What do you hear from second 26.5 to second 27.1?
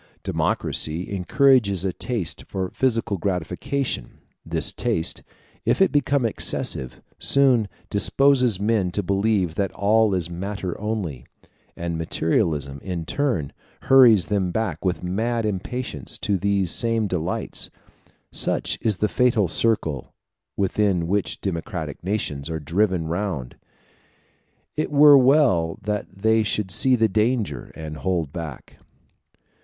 see the